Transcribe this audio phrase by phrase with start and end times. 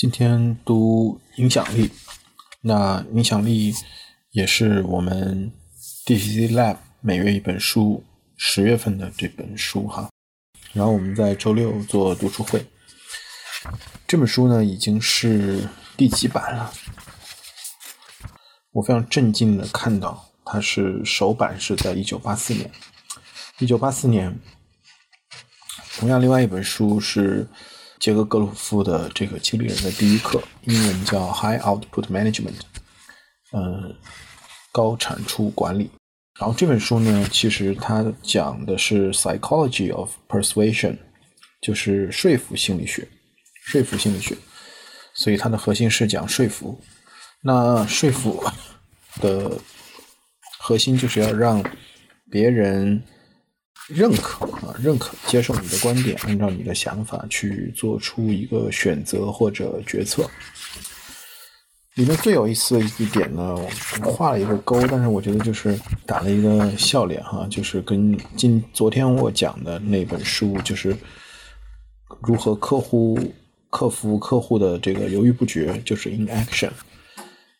[0.00, 1.90] 今天读影响力，
[2.62, 3.74] 那影响力
[4.30, 5.52] 也是我们
[6.06, 8.02] DCC Lab 每月一本书，
[8.34, 10.08] 十月份的这本书哈。
[10.72, 12.64] 然后我们在周六做读书会，
[14.08, 16.72] 这本书呢已经是第几版了？
[18.72, 22.70] 我非常震惊的看到，它是首版是在一九八四年，
[23.58, 24.34] 一九八四年。
[25.98, 27.46] 同样，另外一本书是。
[28.00, 32.58] 杰克·格鲁夫的这个经理人的第一课，英文叫 High Output Management，
[33.52, 33.94] 嗯，
[34.72, 35.90] 高产出管理。
[36.38, 40.96] 然后这本书呢，其实它讲的是 Psychology of Persuasion，
[41.60, 43.06] 就是说服心理学，
[43.66, 44.34] 说服心理学。
[45.12, 46.80] 所以它的核心是讲说服。
[47.42, 48.42] 那说服
[49.20, 49.52] 的
[50.58, 51.62] 核心就是要让
[52.30, 53.02] 别人。
[53.92, 60.28] 认可啊，认可接受你的观点，按照你的想法去做出一个选择或者决策。
[61.96, 63.54] 里面最有意思的一点呢，
[64.04, 70.96] 我画了一个勾，但是我觉得就是打了一个笑脸哈，就是跟今昨天我讲的那本书，就是
[72.22, 73.18] 如何客户
[73.70, 76.70] 克服客户的这个犹豫不决，就是 in action。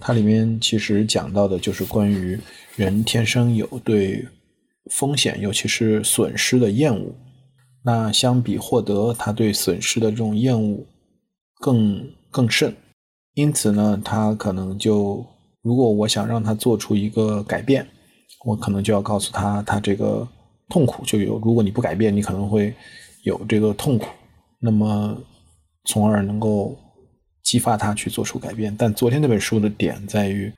[0.00, 2.38] 它里面其实讲到的就是关于
[2.76, 4.26] 人天生有对。
[4.90, 7.14] 风险，尤其是损失的厌恶，
[7.84, 10.86] 那相比获得，他对损失的这种厌恶
[11.60, 12.74] 更更甚。
[13.34, 15.24] 因此呢，他可能就，
[15.62, 17.86] 如果我想让他做出一个改变，
[18.44, 20.28] 我可能就要告诉他，他这个
[20.68, 21.38] 痛苦就有。
[21.38, 22.74] 如果你不改变，你可能会
[23.22, 24.06] 有这个痛苦，
[24.60, 25.16] 那么
[25.86, 26.76] 从而能够
[27.42, 28.74] 激发他去做出改变。
[28.76, 30.52] 但昨天那本书的点在于，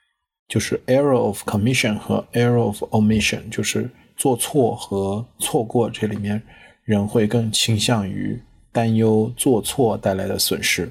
[0.49, 3.89] 就是 error of commission 和 error of omission，就是。
[4.17, 6.43] 做错和错过，这里面
[6.85, 8.41] 人会更倾向于
[8.73, 10.91] 担忧做错带来的损失，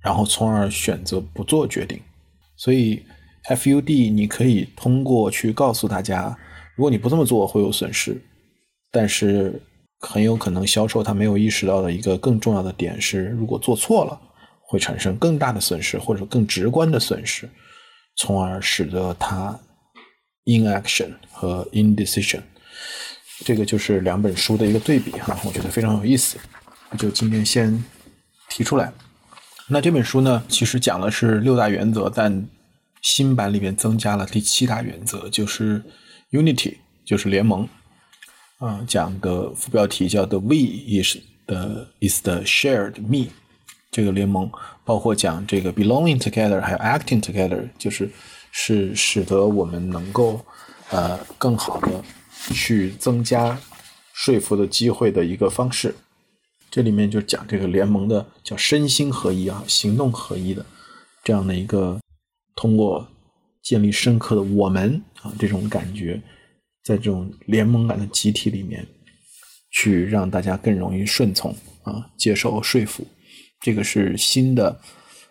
[0.00, 2.00] 然后从而选择不做决定。
[2.56, 3.02] 所以
[3.48, 6.36] ，FUD 你可以通过去告诉大家，
[6.76, 8.20] 如果你不这么做会有损失，
[8.90, 9.60] 但是
[10.00, 14.20] 很有可能销售他没有意识到的一个更重要的点是，如果做错了
[14.62, 17.48] 会产生更大的损失或者更直观的损失，
[18.16, 19.58] 从而使得他。
[20.44, 22.40] Inaction 和 indecision，
[23.44, 26.36] 这个就是两本书的一个对比哈，我觉得非常有意思，
[26.98, 27.84] 就今天先
[28.48, 28.92] 提出来。
[29.68, 32.48] 那这本书呢，其实讲的是六大原则，但
[33.02, 35.80] 新版里面增加了第七大原则，就是
[36.32, 37.68] Unity，就是联盟。
[38.58, 41.16] 啊，讲的副标题叫 The We is
[41.46, 43.30] the is the shared me，
[43.92, 44.50] 这个联盟
[44.84, 48.10] 包括讲这个 Belonging together，还有 Acting together，就是。
[48.52, 50.40] 是使得我们能够，
[50.90, 52.04] 呃，更好的
[52.54, 53.58] 去增加
[54.12, 55.94] 说服的机会的一个方式。
[56.70, 60.64] 这里面就讲这个联盟的叫身心合一啊，行动合一的
[61.24, 61.98] 这样的一个，
[62.54, 63.06] 通过
[63.62, 66.20] 建立深刻的我们啊这种感觉，
[66.84, 68.86] 在这种联盟感的集体里面，
[69.70, 73.06] 去让大家更容易顺从啊，接受说服。
[73.60, 74.80] 这个是新的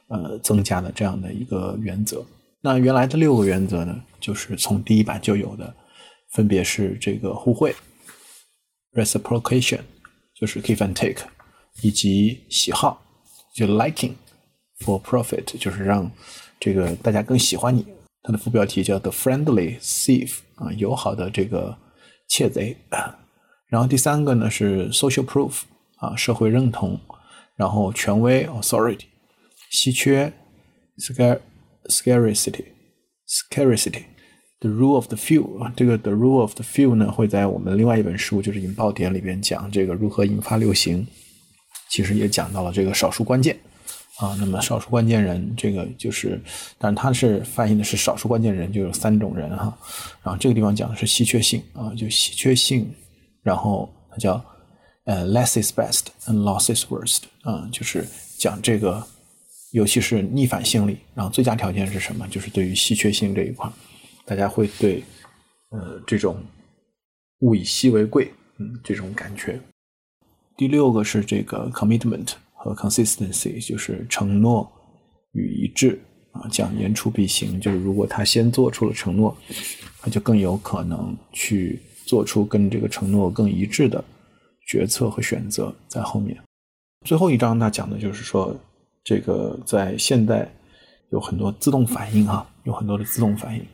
[0.07, 2.25] 呃增加的这样的一个原则。
[2.63, 5.75] 那原来的六个原则呢，就是从第一版就有的，
[6.33, 7.75] 分别是这个互惠
[8.93, 9.79] （reciprocation），
[10.35, 11.25] 就是 give and take，
[11.81, 13.01] 以及喜好，
[13.55, 14.13] 就 liking
[14.79, 16.11] for profit，就是让
[16.59, 17.83] 这个大家更喜欢你。
[18.21, 21.75] 它的副标题叫 the friendly thief，啊，友好的这个
[22.27, 22.77] 窃贼。
[23.69, 25.61] 然后第三个呢是 social proof，
[25.95, 26.99] 啊，社会认同。
[27.55, 29.05] 然后权威 authority，
[29.71, 30.31] 稀缺
[30.99, 31.39] scare。
[31.39, 31.50] Scarcity,
[31.87, 32.65] scarcity,
[33.27, 34.03] scarcity,
[34.59, 41.05] the rule of the few 啊，这个 the rule of the few 呢，会在我们另外一本书，就是引爆点里边讲这个如何引发流行，
[41.89, 43.57] 其实也讲到了这个少数关键
[44.17, 44.35] 啊。
[44.39, 46.39] 那么少数关键人，这个就是，
[46.77, 49.77] 但是它是翻译的是少数关键人，就有三种人哈。
[50.23, 52.93] 然后这个地方讲的是稀缺性啊，就稀缺性，
[53.41, 54.43] 然后它叫
[55.05, 58.05] 呃 less is best and loss is worst 啊，就是
[58.37, 59.05] 讲这个。
[59.71, 62.27] 尤其是逆反心理，然后最佳条件是什么？
[62.27, 63.71] 就是对于稀缺性这一块，
[64.25, 65.01] 大家会对
[65.69, 66.43] 呃这种
[67.39, 69.57] 物以稀为贵，嗯，这种感觉。
[70.57, 74.69] 第六个是这个 commitment 和 consistency，就是承诺
[75.31, 75.97] 与一致
[76.33, 79.35] 啊，讲言出必行，就是如果他先做出了承诺，
[80.01, 84.03] 他就更有可能去做出跟这个承诺更一致的
[84.67, 86.37] 决策和选择在后面。
[87.05, 88.53] 最后一章他讲的就是说。
[89.03, 90.47] 这个在现代
[91.11, 93.65] 有很多自动反应哈，有很多的自动反应，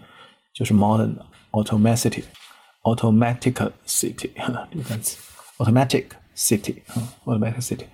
[0.53, 1.13] 就是 modern
[1.51, 4.29] automaticity，automatic city
[4.71, 5.17] 这个单词
[5.57, 7.85] ，automatic city 啊，automatic city。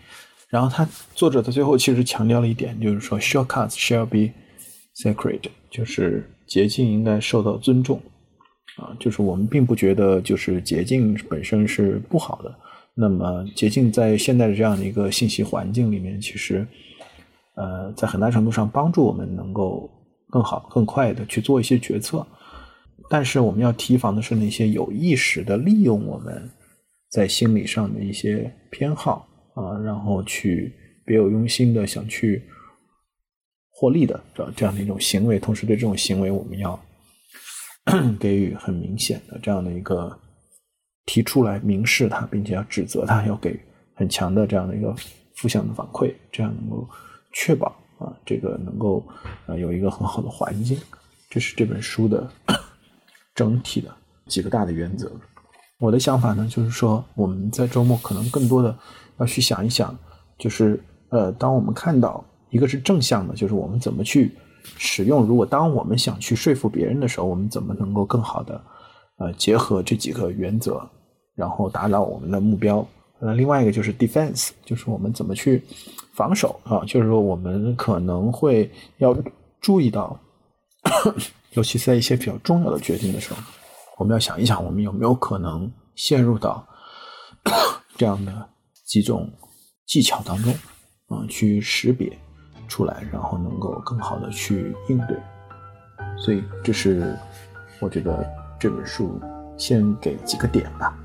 [0.50, 4.32] 然后他作者在最后其实强调了一点，就是说 shortcuts shall be
[4.96, 5.42] sacred，
[5.72, 8.00] 就是捷径应该受到尊重
[8.78, 12.56] 啊，就是我们并不觉得就是捷径本身是不好的。
[12.94, 16.68] 那么捷径在现在的这样的一个信息环境里面，其实
[17.56, 19.90] 呃在很大程度上帮助我们能够
[20.30, 22.26] 更好、更快的去做一些决策。
[23.10, 26.50] 但是我们要提防的是那些有意识的利用我们
[27.10, 30.74] 在心理上的一些偏好啊，然后去
[31.06, 32.42] 别有用心的想去
[33.72, 35.38] 获利的这这样的一种行为。
[35.38, 36.80] 同时，对这种行为，我们要
[38.20, 40.18] 给予很明显的这样的一个
[41.06, 43.60] 提出来明示他，并且要指责他，要给
[43.94, 44.96] 很强的这样的一个
[45.36, 46.90] 负向的反馈，这样能够
[47.34, 47.68] 确保
[48.00, 49.04] 啊这个能够
[49.46, 50.78] 啊有一个很好的环境。
[51.30, 52.30] 这是这本书的。
[53.36, 53.92] 整体的
[54.28, 55.12] 几个大的原则，
[55.80, 58.78] 我的想法呢，就是说我们在周末可能更多的
[59.18, 59.98] 要去想一想，
[60.38, 64.38] 就是呃，当我们看到一个是正向的，就是我们怎么去
[64.78, 68.62] 使用，如果当我们想去说服别人的时候，我们怎么能够更好的
[69.18, 70.88] 呃结合这几个原则，
[71.34, 72.88] 然后达到我们的目标。
[73.26, 75.64] 那另外一个就是 defense，就是我们怎么去
[76.14, 79.16] 防守啊，就是说我们可能会要
[79.62, 80.20] 注意到。
[81.54, 83.40] 尤其是在一些比较重要的决定的时候，
[84.00, 86.68] 我们要想一想，我们有没有可能陷入到
[87.96, 88.50] 这样的
[88.86, 89.32] 几种
[89.86, 90.52] 技巧当中，
[91.10, 92.12] 啊，去识别
[92.68, 95.16] 出来，然后能够更好的去应对。
[96.18, 97.16] 所以，这是
[97.80, 98.28] 我觉得
[98.60, 99.22] 这本书
[99.56, 100.98] 先给几个点吧。